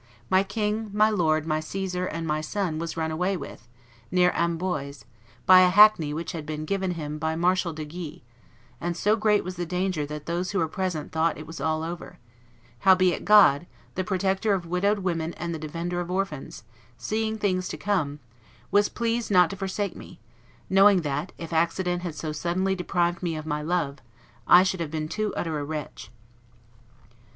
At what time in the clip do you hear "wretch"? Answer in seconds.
25.63-26.09